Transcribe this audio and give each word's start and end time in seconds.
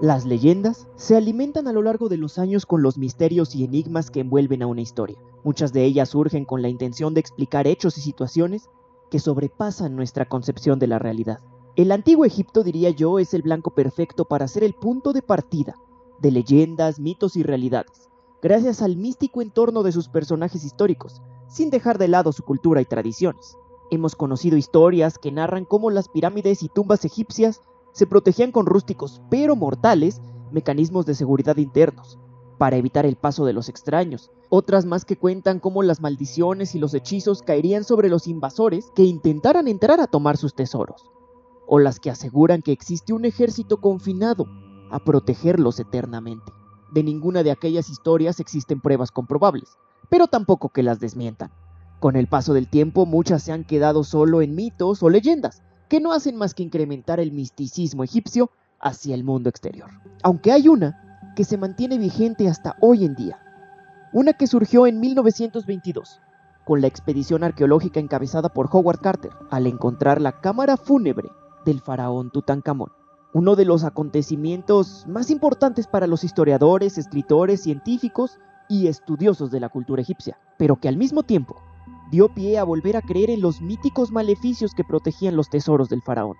Las 0.00 0.24
leyendas 0.24 0.88
se 0.96 1.14
alimentan 1.14 1.68
a 1.68 1.72
lo 1.72 1.82
largo 1.82 2.08
de 2.08 2.16
los 2.16 2.38
años 2.38 2.64
con 2.64 2.82
los 2.82 2.96
misterios 2.96 3.54
y 3.54 3.64
enigmas 3.64 4.10
que 4.10 4.20
envuelven 4.20 4.62
a 4.62 4.66
una 4.66 4.80
historia. 4.80 5.18
Muchas 5.44 5.74
de 5.74 5.84
ellas 5.84 6.08
surgen 6.08 6.46
con 6.46 6.62
la 6.62 6.70
intención 6.70 7.12
de 7.12 7.20
explicar 7.20 7.66
hechos 7.66 7.98
y 7.98 8.00
situaciones 8.00 8.70
que 9.10 9.18
sobrepasan 9.18 9.96
nuestra 9.96 10.24
concepción 10.24 10.78
de 10.78 10.86
la 10.86 10.98
realidad. 10.98 11.40
El 11.76 11.92
antiguo 11.92 12.24
Egipto, 12.24 12.62
diría 12.62 12.88
yo, 12.88 13.18
es 13.18 13.34
el 13.34 13.42
blanco 13.42 13.74
perfecto 13.74 14.24
para 14.24 14.48
ser 14.48 14.64
el 14.64 14.72
punto 14.72 15.12
de 15.12 15.20
partida 15.20 15.74
de 16.18 16.30
leyendas, 16.30 16.98
mitos 16.98 17.36
y 17.36 17.42
realidades, 17.42 18.08
gracias 18.40 18.80
al 18.80 18.96
místico 18.96 19.42
entorno 19.42 19.82
de 19.82 19.92
sus 19.92 20.08
personajes 20.08 20.64
históricos, 20.64 21.20
sin 21.46 21.68
dejar 21.68 21.98
de 21.98 22.08
lado 22.08 22.32
su 22.32 22.42
cultura 22.42 22.80
y 22.80 22.86
tradiciones. 22.86 23.58
Hemos 23.90 24.16
conocido 24.16 24.56
historias 24.56 25.18
que 25.18 25.30
narran 25.30 25.66
cómo 25.66 25.90
las 25.90 26.08
pirámides 26.08 26.62
y 26.62 26.70
tumbas 26.70 27.04
egipcias 27.04 27.60
se 27.92 28.06
protegían 28.06 28.52
con 28.52 28.66
rústicos 28.66 29.20
pero 29.30 29.56
mortales 29.56 30.20
mecanismos 30.52 31.06
de 31.06 31.14
seguridad 31.14 31.56
internos, 31.56 32.18
para 32.58 32.76
evitar 32.76 33.06
el 33.06 33.16
paso 33.16 33.46
de 33.46 33.52
los 33.52 33.68
extraños. 33.68 34.30
Otras 34.50 34.84
más 34.84 35.04
que 35.04 35.16
cuentan 35.16 35.60
cómo 35.60 35.82
las 35.82 36.00
maldiciones 36.00 36.74
y 36.74 36.78
los 36.78 36.92
hechizos 36.92 37.42
caerían 37.42 37.84
sobre 37.84 38.08
los 38.08 38.26
invasores 38.26 38.90
que 38.94 39.04
intentaran 39.04 39.68
entrar 39.68 40.00
a 40.00 40.06
tomar 40.06 40.36
sus 40.36 40.54
tesoros. 40.54 41.10
O 41.66 41.78
las 41.78 42.00
que 42.00 42.10
aseguran 42.10 42.62
que 42.62 42.72
existe 42.72 43.12
un 43.12 43.24
ejército 43.24 43.80
confinado 43.80 44.46
a 44.90 44.98
protegerlos 44.98 45.78
eternamente. 45.78 46.52
De 46.92 47.04
ninguna 47.04 47.42
de 47.42 47.52
aquellas 47.52 47.88
historias 47.88 48.40
existen 48.40 48.80
pruebas 48.80 49.12
comprobables, 49.12 49.78
pero 50.08 50.26
tampoco 50.26 50.68
que 50.68 50.82
las 50.82 50.98
desmientan. 50.98 51.52
Con 52.00 52.16
el 52.16 52.26
paso 52.26 52.52
del 52.52 52.68
tiempo 52.68 53.06
muchas 53.06 53.42
se 53.44 53.52
han 53.52 53.64
quedado 53.64 54.02
solo 54.04 54.42
en 54.42 54.54
mitos 54.54 55.02
o 55.02 55.08
leyendas, 55.08 55.62
que 55.90 56.00
no 56.00 56.12
hacen 56.12 56.36
más 56.36 56.54
que 56.54 56.62
incrementar 56.62 57.18
el 57.18 57.32
misticismo 57.32 58.04
egipcio 58.04 58.52
hacia 58.78 59.12
el 59.12 59.24
mundo 59.24 59.50
exterior. 59.50 59.90
Aunque 60.22 60.52
hay 60.52 60.68
una 60.68 61.32
que 61.34 61.42
se 61.42 61.58
mantiene 61.58 61.98
vigente 61.98 62.48
hasta 62.48 62.76
hoy 62.80 63.04
en 63.04 63.16
día. 63.16 63.40
Una 64.12 64.32
que 64.32 64.46
surgió 64.46 64.86
en 64.86 65.00
1922, 65.00 66.20
con 66.64 66.80
la 66.80 66.86
expedición 66.86 67.42
arqueológica 67.42 67.98
encabezada 67.98 68.50
por 68.50 68.68
Howard 68.70 69.00
Carter, 69.00 69.32
al 69.50 69.66
encontrar 69.66 70.20
la 70.20 70.40
cámara 70.40 70.76
fúnebre 70.76 71.28
del 71.66 71.80
faraón 71.80 72.30
Tutankamón. 72.30 72.92
Uno 73.34 73.56
de 73.56 73.64
los 73.64 73.82
acontecimientos 73.82 75.04
más 75.08 75.28
importantes 75.28 75.88
para 75.88 76.06
los 76.06 76.22
historiadores, 76.22 76.98
escritores, 76.98 77.64
científicos 77.64 78.38
y 78.68 78.86
estudiosos 78.86 79.50
de 79.50 79.58
la 79.58 79.68
cultura 79.68 80.02
egipcia, 80.02 80.38
pero 80.56 80.76
que 80.76 80.86
al 80.86 80.96
mismo 80.96 81.24
tiempo 81.24 81.56
dio 82.10 82.28
pie 82.28 82.58
a 82.58 82.64
volver 82.64 82.96
a 82.96 83.02
creer 83.02 83.30
en 83.30 83.40
los 83.40 83.60
míticos 83.60 84.10
maleficios 84.10 84.74
que 84.74 84.84
protegían 84.84 85.36
los 85.36 85.48
tesoros 85.48 85.88
del 85.88 86.02
faraón. 86.02 86.36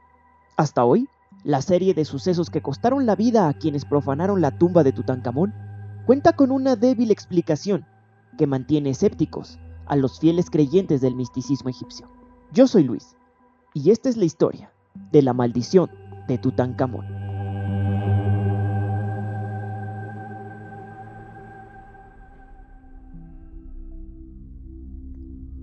Hasta 0.56 0.84
hoy, 0.84 1.08
la 1.44 1.62
serie 1.62 1.94
de 1.94 2.04
sucesos 2.04 2.50
que 2.50 2.60
costaron 2.60 3.06
la 3.06 3.16
vida 3.16 3.48
a 3.48 3.54
quienes 3.54 3.84
profanaron 3.84 4.40
la 4.40 4.50
tumba 4.50 4.82
de 4.82 4.92
Tutankamón 4.92 5.54
cuenta 6.06 6.32
con 6.32 6.50
una 6.50 6.76
débil 6.76 7.10
explicación 7.10 7.86
que 8.36 8.46
mantiene 8.46 8.90
escépticos 8.90 9.58
a 9.86 9.96
los 9.96 10.18
fieles 10.18 10.50
creyentes 10.50 11.00
del 11.00 11.14
misticismo 11.14 11.70
egipcio. 11.70 12.08
Yo 12.52 12.66
soy 12.66 12.84
Luis, 12.84 13.16
y 13.74 13.90
esta 13.90 14.08
es 14.08 14.16
la 14.16 14.24
historia 14.24 14.72
de 15.12 15.22
la 15.22 15.32
maldición 15.32 15.90
de 16.26 16.38
Tutankamón. 16.38 17.19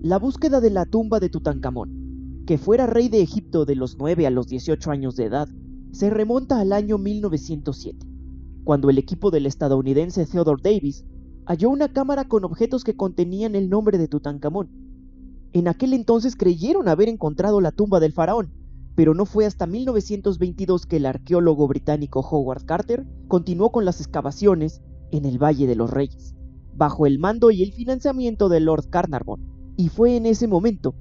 La 0.08 0.18
búsqueda 0.18 0.62
de 0.62 0.70
la 0.70 0.86
tumba 0.86 1.20
de 1.20 1.28
Tutankamón, 1.28 2.42
que 2.46 2.56
fuera 2.56 2.86
rey 2.86 3.10
de 3.10 3.20
Egipto 3.20 3.66
de 3.66 3.74
los 3.74 3.98
9 3.98 4.26
a 4.26 4.30
los 4.30 4.46
18 4.46 4.90
años 4.90 5.16
de 5.16 5.26
edad, 5.26 5.50
se 5.92 6.08
remonta 6.08 6.60
al 6.60 6.72
año 6.72 6.96
1907, 6.96 8.06
cuando 8.64 8.88
el 8.88 8.96
equipo 8.96 9.30
del 9.30 9.44
estadounidense 9.44 10.24
Theodore 10.24 10.62
Davis 10.64 11.04
halló 11.44 11.68
una 11.68 11.92
cámara 11.92 12.26
con 12.26 12.46
objetos 12.46 12.84
que 12.84 12.96
contenían 12.96 13.54
el 13.54 13.68
nombre 13.68 13.98
de 13.98 14.08
Tutankamón. 14.08 14.70
En 15.52 15.68
aquel 15.68 15.92
entonces 15.92 16.36
creyeron 16.36 16.88
haber 16.88 17.10
encontrado 17.10 17.60
la 17.60 17.70
tumba 17.70 18.00
del 18.00 18.14
faraón, 18.14 18.50
pero 18.94 19.12
no 19.12 19.26
fue 19.26 19.44
hasta 19.44 19.66
1922 19.66 20.86
que 20.86 20.96
el 20.96 21.04
arqueólogo 21.04 21.68
británico 21.68 22.20
Howard 22.20 22.64
Carter 22.64 23.06
continuó 23.28 23.72
con 23.72 23.84
las 23.84 24.00
excavaciones 24.00 24.80
en 25.10 25.26
el 25.26 25.36
Valle 25.36 25.66
de 25.66 25.76
los 25.76 25.90
Reyes, 25.90 26.34
bajo 26.74 27.04
el 27.04 27.18
mando 27.18 27.50
y 27.50 27.62
el 27.62 27.74
financiamiento 27.74 28.48
de 28.48 28.60
Lord 28.60 28.88
Carnarvon 28.88 29.57
y 29.78 29.90
fue 29.90 30.16
en 30.16 30.26
ese 30.26 30.48
momento 30.48 30.96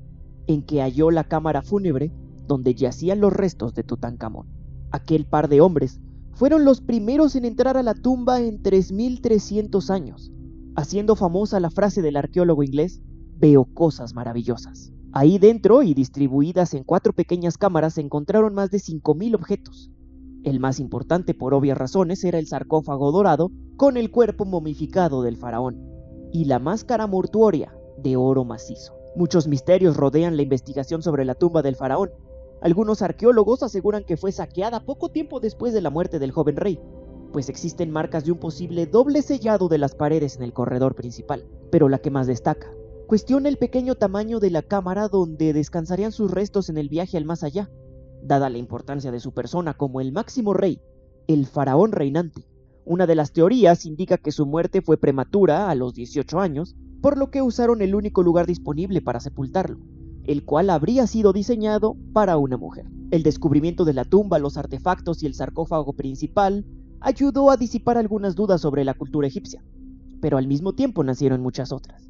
en 0.46 0.62
que 0.62 0.82
halló 0.82 1.10
la 1.10 1.24
cámara 1.24 1.64
fúnebre 1.64 2.14
donde 2.48 2.76
yacían 2.76 3.20
los 3.20 3.34
restos 3.34 3.74
de 3.74 3.84
Tutankamón. 3.84 4.48
Aquel 4.92 5.26
par 5.26 5.50
de 5.50 5.62
hombres 5.62 6.00
fueron 6.34 6.64
los 6.64 6.80
primeros 6.80 7.36
en 7.36 7.44
entrar 7.44 7.76
a 7.76 7.84
la 7.84 7.96
tumba 7.96 8.40
en 8.40 8.62
3300 8.62 9.90
años, 9.90 10.32
haciendo 10.76 11.16
famosa 11.16 11.60
la 11.60 11.72
frase 11.72 12.04
del 12.04 12.18
arqueólogo 12.18 12.62
inglés, 12.62 13.02
veo 13.40 13.66
cosas 13.66 14.14
maravillosas. 14.14 14.94
Ahí 15.12 15.40
dentro 15.40 15.82
y 15.82 15.96
distribuidas 15.96 16.76
en 16.76 16.84
cuatro 16.84 17.14
pequeñas 17.14 17.58
cámaras 17.58 17.96
se 17.96 18.02
encontraron 18.02 18.54
más 18.54 18.70
de 18.70 18.78
5.000 18.78 19.34
objetos. 19.34 19.90
El 20.44 20.60
más 20.60 20.80
importante 20.80 21.34
por 21.34 21.56
obvias 21.56 21.80
razones 21.80 22.24
era 22.24 22.38
el 22.38 22.46
sarcófago 22.46 23.12
dorado 23.12 23.52
con 23.76 23.98
el 23.98 24.12
cuerpo 24.12 24.46
momificado 24.46 25.24
del 25.24 25.36
faraón 25.36 25.82
y 26.32 26.46
la 26.46 26.60
máscara 26.60 27.08
mortuoria 27.08 27.74
de 27.98 28.16
oro 28.16 28.46
macizo. 28.46 28.96
Muchos 29.16 29.48
misterios 29.48 29.98
rodean 29.98 30.38
la 30.38 30.44
investigación 30.44 31.02
sobre 31.02 31.26
la 31.26 31.36
tumba 31.36 31.62
del 31.62 31.76
faraón. 31.76 32.12
Algunos 32.62 33.02
arqueólogos 33.02 33.64
aseguran 33.64 34.04
que 34.04 34.18
fue 34.18 34.32
saqueada 34.32 34.86
poco 34.86 35.10
tiempo 35.10 35.40
después 35.40 35.74
de 35.74 35.82
la 35.82 35.90
muerte 35.90 36.20
del 36.20 36.32
joven 36.32 36.56
rey, 36.56 36.80
pues 37.32 37.50
existen 37.50 37.92
marcas 37.92 38.26
de 38.26 38.32
un 38.32 38.40
posible 38.40 38.86
doble 38.86 39.22
sellado 39.22 39.68
de 39.68 39.78
las 39.78 39.96
paredes 39.96 40.38
en 40.38 40.44
el 40.44 40.54
corredor 40.54 40.96
principal. 40.96 41.46
Pero 41.72 41.90
la 41.90 42.00
que 42.00 42.12
más 42.12 42.28
destaca, 42.28 42.72
cuestiona 43.08 43.50
el 43.50 43.58
pequeño 43.58 43.96
tamaño 43.96 44.40
de 44.40 44.50
la 44.50 44.62
cámara 44.62 45.08
donde 45.08 45.54
descansarían 45.54 46.12
sus 46.12 46.32
restos 46.32 46.70
en 46.70 46.78
el 46.78 46.90
viaje 46.90 47.18
al 47.18 47.26
más 47.26 47.44
allá, 47.44 47.70
dada 48.22 48.50
la 48.50 48.58
importancia 48.58 49.12
de 49.12 49.20
su 49.20 49.34
persona 49.34 49.74
como 49.76 50.02
el 50.02 50.12
máximo 50.12 50.54
rey, 50.54 50.82
el 51.28 51.46
faraón 51.46 51.92
reinante. 51.92 52.48
Una 52.86 53.06
de 53.06 53.16
las 53.16 53.34
teorías 53.34 53.86
indica 53.86 54.18
que 54.18 54.32
su 54.32 54.46
muerte 54.46 54.82
fue 54.82 54.98
prematura 54.98 55.70
a 55.70 55.76
los 55.76 55.94
18 55.94 56.40
años, 56.40 56.76
por 57.02 57.18
lo 57.18 57.30
que 57.30 57.42
usaron 57.42 57.82
el 57.82 57.96
único 57.96 58.24
lugar 58.24 58.46
disponible 58.46 59.02
para 59.02 59.20
sepultarlo, 59.20 59.80
el 60.24 60.44
cual 60.44 60.70
habría 60.70 61.08
sido 61.08 61.34
diseñado 61.34 61.96
para 62.14 62.38
una 62.38 62.58
mujer. 62.58 62.86
El 63.12 63.24
descubrimiento 63.24 63.86
de 63.86 63.94
la 63.94 64.04
tumba, 64.04 64.40
los 64.40 64.58
artefactos 64.58 65.24
y 65.24 65.26
el 65.26 65.34
sarcófago 65.34 65.94
principal 65.94 66.66
ayudó 67.00 67.52
a 67.52 67.58
disipar 67.58 67.98
algunas 67.98 68.36
dudas 68.36 68.62
sobre 68.62 68.84
la 68.84 68.94
cultura 68.94 69.28
egipcia, 69.28 69.64
pero 70.20 70.38
al 70.38 70.48
mismo 70.48 70.74
tiempo 70.74 71.04
nacieron 71.04 71.42
muchas 71.42 71.72
otras. 71.72 72.10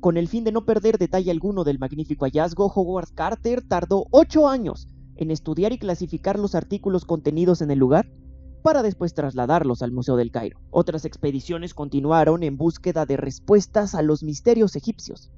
Con 0.00 0.16
el 0.16 0.28
fin 0.28 0.44
de 0.44 0.52
no 0.52 0.64
perder 0.64 0.96
detalle 0.96 1.30
alguno 1.30 1.64
del 1.64 1.78
magnífico 1.78 2.24
hallazgo, 2.24 2.72
Howard 2.74 3.08
Carter 3.14 3.62
tardó 3.66 4.06
ocho 4.10 4.48
años 4.48 4.88
en 5.16 5.32
estudiar 5.32 5.72
y 5.72 5.78
clasificar 5.78 6.38
los 6.38 6.54
artículos 6.54 7.04
contenidos 7.04 7.60
en 7.60 7.72
el 7.72 7.80
lugar 7.80 8.08
para 8.58 8.82
después 8.82 9.14
trasladarlos 9.14 9.82
al 9.82 9.92
Museo 9.92 10.16
del 10.16 10.30
Cairo. 10.30 10.60
Otras 10.70 11.04
expediciones 11.04 11.74
continuaron 11.74 12.42
en 12.42 12.56
búsqueda 12.56 13.06
de 13.06 13.16
respuestas 13.16 13.94
a 13.94 14.02
los 14.02 14.22
misterios 14.22 14.76
egipcios, 14.76 15.30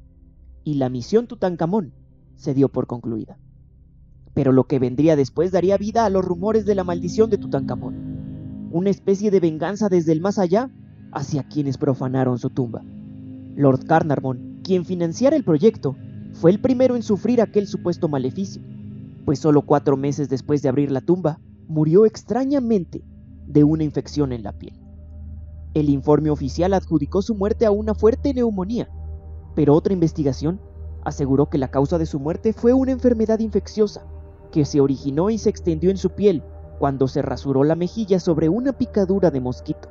y 0.64 0.74
la 0.74 0.88
misión 0.88 1.26
Tutankamón 1.26 1.92
se 2.36 2.54
dio 2.54 2.68
por 2.68 2.86
concluida. 2.86 3.38
Pero 4.34 4.52
lo 4.52 4.64
que 4.64 4.78
vendría 4.78 5.16
después 5.16 5.52
daría 5.52 5.76
vida 5.76 6.04
a 6.04 6.10
los 6.10 6.24
rumores 6.24 6.64
de 6.64 6.74
la 6.74 6.84
maldición 6.84 7.30
de 7.30 7.38
Tutankamón, 7.38 8.68
una 8.72 8.90
especie 8.90 9.30
de 9.30 9.40
venganza 9.40 9.88
desde 9.88 10.12
el 10.12 10.20
más 10.20 10.38
allá 10.38 10.70
hacia 11.12 11.42
quienes 11.48 11.76
profanaron 11.78 12.38
su 12.38 12.50
tumba. 12.50 12.82
Lord 13.56 13.84
Carnarvon, 13.84 14.60
quien 14.62 14.84
financiara 14.84 15.36
el 15.36 15.44
proyecto, 15.44 15.96
fue 16.32 16.50
el 16.50 16.60
primero 16.60 16.96
en 16.96 17.02
sufrir 17.02 17.40
aquel 17.40 17.66
supuesto 17.66 18.08
maleficio, 18.08 18.62
pues 19.24 19.38
solo 19.38 19.62
cuatro 19.62 19.96
meses 19.96 20.28
después 20.28 20.62
de 20.62 20.68
abrir 20.68 20.90
la 20.90 21.00
tumba, 21.00 21.40
murió 21.70 22.04
extrañamente 22.04 23.04
de 23.46 23.62
una 23.62 23.84
infección 23.84 24.32
en 24.32 24.42
la 24.42 24.50
piel. 24.50 24.74
El 25.72 25.88
informe 25.88 26.28
oficial 26.28 26.74
adjudicó 26.74 27.22
su 27.22 27.36
muerte 27.36 27.64
a 27.64 27.70
una 27.70 27.94
fuerte 27.94 28.34
neumonía, 28.34 28.90
pero 29.54 29.76
otra 29.76 29.92
investigación 29.92 30.60
aseguró 31.04 31.48
que 31.48 31.58
la 31.58 31.70
causa 31.70 31.96
de 31.96 32.06
su 32.06 32.18
muerte 32.18 32.52
fue 32.52 32.72
una 32.72 32.90
enfermedad 32.90 33.38
infecciosa 33.38 34.04
que 34.50 34.64
se 34.64 34.80
originó 34.80 35.30
y 35.30 35.38
se 35.38 35.48
extendió 35.48 35.90
en 35.90 35.96
su 35.96 36.10
piel 36.10 36.42
cuando 36.80 37.06
se 37.06 37.22
rasuró 37.22 37.62
la 37.62 37.76
mejilla 37.76 38.18
sobre 38.18 38.48
una 38.48 38.72
picadura 38.72 39.30
de 39.30 39.40
mosquito. 39.40 39.88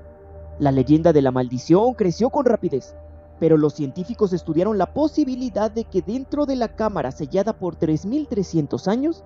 La 0.60 0.74
leyenda 0.74 1.14
de 1.14 1.22
la 1.22 1.32
maldición 1.32 1.94
creció 1.94 2.30
con 2.30 2.44
rapidez, 2.44 2.94
pero 3.40 3.56
los 3.56 3.74
científicos 3.74 4.34
estudiaron 4.34 4.78
la 4.78 4.94
posibilidad 4.94 5.72
de 5.72 5.86
que 5.86 6.02
dentro 6.02 6.46
de 6.46 6.58
la 6.58 6.76
cámara 6.76 7.12
sellada 7.12 7.54
por 7.54 7.80
3.300 7.80 8.86
años 8.90 9.24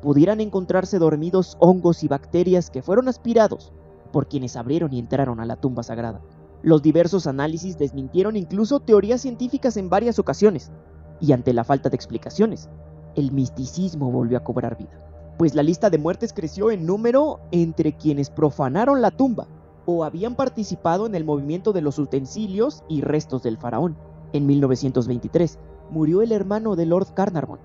pudieran 0.00 0.40
encontrarse 0.40 0.98
dormidos 0.98 1.56
hongos 1.60 2.02
y 2.04 2.08
bacterias 2.08 2.70
que 2.70 2.82
fueron 2.82 3.08
aspirados 3.08 3.72
por 4.12 4.28
quienes 4.28 4.56
abrieron 4.56 4.92
y 4.92 4.98
entraron 4.98 5.40
a 5.40 5.46
la 5.46 5.56
tumba 5.56 5.82
sagrada. 5.82 6.20
Los 6.62 6.82
diversos 6.82 7.26
análisis 7.26 7.78
desmintieron 7.78 8.36
incluso 8.36 8.80
teorías 8.80 9.20
científicas 9.20 9.76
en 9.76 9.90
varias 9.90 10.18
ocasiones, 10.18 10.72
y 11.20 11.32
ante 11.32 11.52
la 11.52 11.64
falta 11.64 11.88
de 11.88 11.96
explicaciones, 11.96 12.68
el 13.14 13.32
misticismo 13.32 14.10
volvió 14.10 14.38
a 14.38 14.44
cobrar 14.44 14.76
vida. 14.76 14.98
pues 15.38 15.54
la 15.54 15.62
lista 15.62 15.88
de 15.88 15.98
muertes 15.98 16.32
creció 16.32 16.72
en 16.72 16.84
número 16.84 17.38
entre 17.52 17.96
quienes 17.96 18.28
profanaron 18.28 19.00
la 19.00 19.12
tumba 19.12 19.46
o 19.86 20.04
habían 20.04 20.34
participado 20.34 21.06
en 21.06 21.14
el 21.14 21.24
movimiento 21.24 21.72
de 21.72 21.80
los 21.80 21.98
utensilios 21.98 22.82
y 22.88 23.00
restos 23.00 23.44
del 23.44 23.56
faraón. 23.56 23.96
En 24.32 24.46
1923 24.46 25.58
murió 25.90 26.20
el 26.22 26.32
hermano 26.32 26.76
de 26.76 26.86
Lord 26.86 27.14
Carnarvon, 27.14 27.60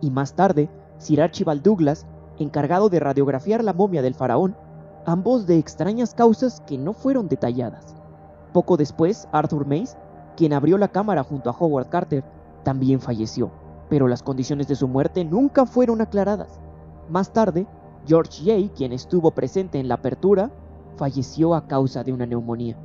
y 0.00 0.10
más 0.10 0.34
tarde 0.34 0.68
Sir 0.98 1.22
Archibald 1.22 1.62
Douglas, 1.62 2.06
encargado 2.38 2.88
de 2.88 3.00
radiografiar 3.00 3.64
la 3.64 3.72
momia 3.72 4.02
del 4.02 4.14
faraón, 4.14 4.56
ambos 5.06 5.46
de 5.46 5.58
extrañas 5.58 6.14
causas 6.14 6.60
que 6.66 6.76
no 6.76 6.92
fueron 6.92 7.28
detalladas. 7.28 7.96
Poco 8.52 8.76
después, 8.76 9.28
Arthur 9.32 9.66
Mace, 9.66 9.96
quien 10.36 10.52
abrió 10.52 10.78
la 10.78 10.88
cámara 10.88 11.22
junto 11.22 11.50
a 11.50 11.56
Howard 11.58 11.88
Carter, 11.88 12.24
también 12.64 13.00
falleció, 13.00 13.50
pero 13.88 14.08
las 14.08 14.22
condiciones 14.22 14.68
de 14.68 14.76
su 14.76 14.88
muerte 14.88 15.24
nunca 15.24 15.66
fueron 15.66 16.00
aclaradas. 16.00 16.60
Más 17.08 17.32
tarde, 17.32 17.66
George 18.06 18.44
Jay, 18.44 18.70
quien 18.74 18.92
estuvo 18.92 19.30
presente 19.30 19.78
en 19.78 19.88
la 19.88 19.94
apertura, 19.94 20.50
falleció 20.96 21.54
a 21.54 21.66
causa 21.66 22.04
de 22.04 22.12
una 22.12 22.26
neumonía. 22.26 22.76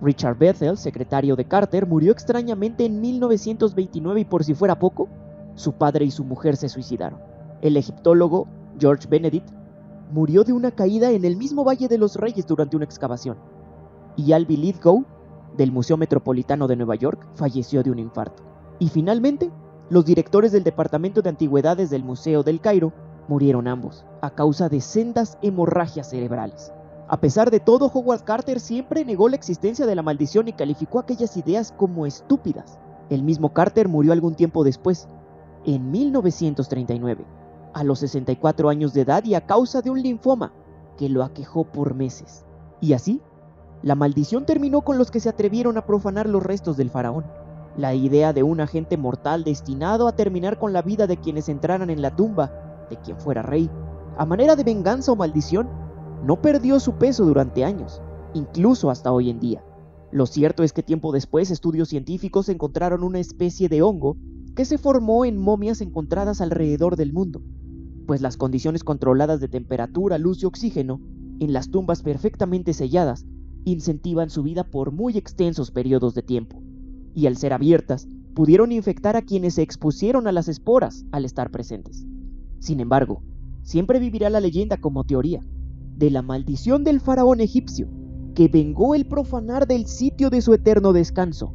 Richard 0.00 0.36
Bethel, 0.36 0.76
secretario 0.76 1.36
de 1.36 1.46
Carter, 1.46 1.86
murió 1.86 2.12
extrañamente 2.12 2.84
en 2.84 3.00
1929 3.00 4.20
y 4.20 4.24
por 4.24 4.44
si 4.44 4.54
fuera 4.54 4.78
poco, 4.78 5.08
su 5.54 5.72
padre 5.72 6.04
y 6.04 6.10
su 6.10 6.24
mujer 6.24 6.56
se 6.56 6.68
suicidaron. 6.68 7.18
El 7.62 7.76
egiptólogo 7.76 8.46
George 8.78 9.08
Benedict 9.08 9.48
murió 10.12 10.44
de 10.44 10.52
una 10.52 10.70
caída 10.70 11.10
en 11.10 11.24
el 11.24 11.36
mismo 11.36 11.64
Valle 11.64 11.88
de 11.88 11.98
los 11.98 12.16
Reyes 12.16 12.46
durante 12.46 12.76
una 12.76 12.84
excavación. 12.84 13.36
Y 14.16 14.32
Alby 14.32 14.56
Lithgow, 14.56 15.04
del 15.56 15.72
Museo 15.72 15.96
Metropolitano 15.96 16.68
de 16.68 16.76
Nueva 16.76 16.94
York, 16.96 17.26
falleció 17.34 17.82
de 17.82 17.90
un 17.90 17.98
infarto. 17.98 18.42
Y 18.78 18.88
finalmente, 18.88 19.50
los 19.88 20.04
directores 20.04 20.52
del 20.52 20.64
Departamento 20.64 21.22
de 21.22 21.30
Antigüedades 21.30 21.90
del 21.90 22.04
Museo 22.04 22.42
del 22.42 22.60
Cairo 22.60 22.92
murieron 23.28 23.68
ambos, 23.68 24.04
a 24.20 24.30
causa 24.30 24.68
de 24.68 24.80
sendas 24.80 25.38
hemorragias 25.42 26.10
cerebrales. 26.10 26.72
A 27.08 27.20
pesar 27.20 27.50
de 27.50 27.60
todo, 27.60 27.90
Howard 27.92 28.24
Carter 28.24 28.60
siempre 28.60 29.04
negó 29.04 29.28
la 29.28 29.36
existencia 29.36 29.86
de 29.86 29.94
la 29.94 30.02
maldición 30.02 30.48
y 30.48 30.52
calificó 30.52 30.98
aquellas 30.98 31.36
ideas 31.36 31.72
como 31.72 32.04
estúpidas. 32.04 32.78
El 33.10 33.22
mismo 33.22 33.52
Carter 33.52 33.88
murió 33.88 34.12
algún 34.12 34.34
tiempo 34.34 34.64
después, 34.64 35.08
en 35.64 35.90
1939, 35.90 37.24
a 37.76 37.84
los 37.84 37.98
64 37.98 38.70
años 38.70 38.94
de 38.94 39.02
edad 39.02 39.22
y 39.26 39.34
a 39.34 39.44
causa 39.44 39.82
de 39.82 39.90
un 39.90 40.00
linfoma 40.00 40.50
que 40.96 41.10
lo 41.10 41.22
aquejó 41.22 41.64
por 41.64 41.94
meses. 41.94 42.46
Y 42.80 42.94
así, 42.94 43.20
la 43.82 43.94
maldición 43.94 44.46
terminó 44.46 44.80
con 44.80 44.96
los 44.96 45.10
que 45.10 45.20
se 45.20 45.28
atrevieron 45.28 45.76
a 45.76 45.84
profanar 45.84 46.26
los 46.26 46.42
restos 46.42 46.78
del 46.78 46.88
faraón. 46.88 47.26
La 47.76 47.94
idea 47.94 48.32
de 48.32 48.42
un 48.42 48.62
agente 48.62 48.96
mortal 48.96 49.44
destinado 49.44 50.08
a 50.08 50.16
terminar 50.16 50.58
con 50.58 50.72
la 50.72 50.80
vida 50.80 51.06
de 51.06 51.18
quienes 51.18 51.50
entraran 51.50 51.90
en 51.90 52.00
la 52.00 52.16
tumba 52.16 52.86
de 52.88 52.96
quien 52.96 53.18
fuera 53.18 53.42
rey, 53.42 53.68
a 54.16 54.24
manera 54.24 54.56
de 54.56 54.64
venganza 54.64 55.12
o 55.12 55.16
maldición, 55.16 55.68
no 56.24 56.40
perdió 56.40 56.80
su 56.80 56.94
peso 56.94 57.26
durante 57.26 57.62
años, 57.62 58.00
incluso 58.32 58.88
hasta 58.88 59.12
hoy 59.12 59.28
en 59.28 59.38
día. 59.38 59.62
Lo 60.10 60.24
cierto 60.24 60.62
es 60.62 60.72
que 60.72 60.82
tiempo 60.82 61.12
después 61.12 61.50
estudios 61.50 61.90
científicos 61.90 62.48
encontraron 62.48 63.02
una 63.02 63.18
especie 63.18 63.68
de 63.68 63.82
hongo 63.82 64.16
que 64.54 64.64
se 64.64 64.78
formó 64.78 65.26
en 65.26 65.36
momias 65.36 65.82
encontradas 65.82 66.40
alrededor 66.40 66.96
del 66.96 67.12
mundo, 67.12 67.42
pues 68.06 68.22
las 68.22 68.36
condiciones 68.36 68.84
controladas 68.84 69.40
de 69.40 69.48
temperatura, 69.48 70.18
luz 70.18 70.42
y 70.42 70.46
oxígeno 70.46 71.00
en 71.40 71.52
las 71.52 71.70
tumbas 71.70 72.02
perfectamente 72.02 72.72
selladas 72.72 73.26
incentivan 73.64 74.30
su 74.30 74.42
vida 74.42 74.64
por 74.64 74.92
muy 74.92 75.18
extensos 75.18 75.70
periodos 75.70 76.14
de 76.14 76.22
tiempo, 76.22 76.62
y 77.14 77.26
al 77.26 77.36
ser 77.36 77.52
abiertas, 77.52 78.08
pudieron 78.34 78.70
infectar 78.70 79.16
a 79.16 79.22
quienes 79.22 79.54
se 79.54 79.62
expusieron 79.62 80.26
a 80.28 80.32
las 80.32 80.48
esporas 80.48 81.04
al 81.10 81.24
estar 81.24 81.50
presentes. 81.50 82.06
Sin 82.60 82.80
embargo, 82.80 83.22
siempre 83.62 83.98
vivirá 83.98 84.30
la 84.30 84.40
leyenda 84.40 84.76
como 84.76 85.04
teoría 85.04 85.40
de 85.96 86.10
la 86.10 86.22
maldición 86.22 86.84
del 86.84 87.00
faraón 87.00 87.40
egipcio, 87.40 87.88
que 88.34 88.48
vengó 88.48 88.94
el 88.94 89.06
profanar 89.06 89.66
del 89.66 89.86
sitio 89.86 90.30
de 90.30 90.42
su 90.42 90.54
eterno 90.54 90.92
descanso, 90.92 91.52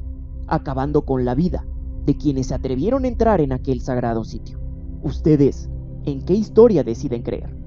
acabando 0.47 1.05
con 1.05 1.23
la 1.23 1.35
vida 1.35 1.65
de 2.05 2.17
quienes 2.17 2.47
se 2.47 2.55
atrevieron 2.55 3.05
a 3.05 3.07
entrar 3.07 3.39
en 3.39 3.51
aquel 3.53 3.81
sagrado 3.81 4.23
sitio. 4.23 4.59
Ustedes 5.03 5.69
en 6.05 6.23
qué 6.23 6.33
historia 6.33 6.83
deciden 6.83 7.23
creer. 7.23 7.61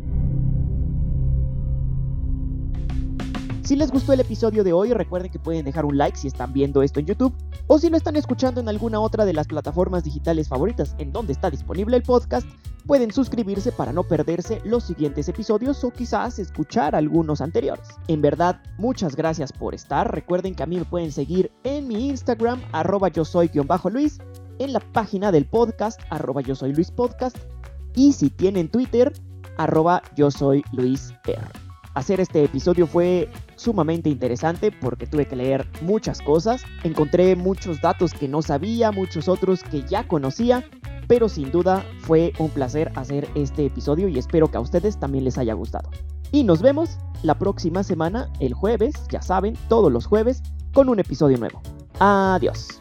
Si 3.65 3.77
les 3.77 3.91
gustó 3.91 4.13
el 4.13 4.21
episodio 4.21 4.63
de 4.63 4.75
hoy, 4.75 4.93
recuerden 4.93 5.33
que 5.33 5.39
pueden 5.39 5.65
dejar 5.65 5.87
un 5.87 5.97
like 5.97 6.19
si 6.19 6.29
están 6.29 6.53
viendo 6.53 6.83
esto 6.83 7.01
en 7.01 7.07
YouTube 7.07 7.35
o 7.67 7.79
si 7.79 7.89
lo 7.89 7.97
están 7.97 8.15
escuchando 8.15 8.61
en 8.61 8.69
alguna 8.69 9.01
otra 9.01 9.25
de 9.25 9.33
las 9.33 9.47
plataformas 9.47 10.05
digitales 10.05 10.49
favoritas 10.49 10.95
en 10.99 11.13
donde 11.13 11.33
está 11.33 11.49
disponible 11.49 11.97
el 11.97 12.03
podcast, 12.03 12.47
pueden 12.87 13.11
suscribirse 13.11 13.73
para 13.73 13.91
no 13.91 14.03
perderse 14.03 14.61
los 14.67 14.85
siguientes 14.85 15.31
episodios 15.31 15.83
o 15.83 15.91
quizás 15.91 16.39
escuchar 16.39 16.95
algunos 16.95 17.41
anteriores. 17.41 17.89
En 18.07 18.21
verdad, 18.21 18.61
muchas 18.77 19.17
gracias 19.17 19.51
por 19.51 19.75
estar. 19.75 20.13
Recuerden 20.13 20.55
que 20.55 20.63
a 20.63 20.67
mí 20.67 20.77
me 20.77 20.85
pueden 20.85 21.11
seguir 21.11 21.51
en 21.65 21.89
mi 21.89 22.09
Instagram, 22.09 22.61
arroba 22.73 23.09
yo 23.09 23.25
soy-luis, 23.25 24.19
en 24.59 24.73
la 24.75 24.81
página 24.81 25.33
del 25.33 25.47
podcast, 25.47 26.01
arroba 26.11 26.43
yo 26.43 26.55
soy 26.55 26.75
Luis 26.75 26.91
Podcast, 26.91 27.39
y 27.95 28.13
si 28.13 28.31
tienen 28.31 28.69
Twitter, 28.69 29.13
arroba 29.57 30.03
yo 30.17 30.31
soy 30.31 30.65
Luis 30.73 31.15
R. 31.27 31.41
Hacer 31.95 32.21
este 32.21 32.43
episodio 32.43 32.89
fue 32.89 33.31
sumamente 33.55 34.11
interesante 34.11 34.73
porque 34.73 35.07
tuve 35.07 35.27
que 35.27 35.37
leer 35.37 35.67
muchas 35.81 36.21
cosas, 36.21 36.65
encontré 36.83 37.37
muchos 37.37 37.81
datos 37.81 38.13
que 38.13 38.27
no 38.27 38.43
sabía, 38.43 38.91
muchos 38.91 39.29
otros 39.29 39.63
que 39.63 39.83
ya 39.83 40.07
conocía, 40.09 40.65
pero 41.07 41.29
sin 41.29 41.53
duda 41.53 41.85
fue 42.01 42.33
un 42.39 42.51
placer 42.51 42.91
hacer 42.97 43.29
este 43.37 43.67
episodio 43.67 44.09
y 44.09 44.19
espero 44.19 44.51
que 44.51 44.57
a 44.57 44.61
ustedes 44.61 44.99
también 44.99 45.25
les 45.25 45.39
haya 45.39 45.55
gustado. 45.55 45.89
Y 46.33 46.43
nos 46.43 46.63
vemos 46.63 46.99
la 47.23 47.39
próxima 47.39 47.85
semana, 47.85 48.29
el 48.41 48.55
jueves, 48.55 48.95
ya 49.09 49.23
saben, 49.23 49.57
todos 49.69 49.93
los 49.93 50.07
jueves, 50.07 50.43
con 50.73 50.89
un 50.89 50.99
episodio 50.99 51.39
nuevo. 51.39 51.63
Adiós. 52.01 52.81